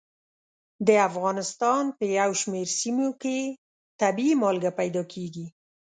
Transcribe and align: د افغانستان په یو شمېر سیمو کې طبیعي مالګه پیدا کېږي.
د 0.87 0.89
افغانستان 1.09 1.83
په 1.97 2.05
یو 2.19 2.29
شمېر 2.41 2.67
سیمو 2.79 3.07
کې 3.21 3.39
طبیعي 4.01 4.33
مالګه 4.41 4.71
پیدا 4.79 5.03
کېږي. 5.13 5.45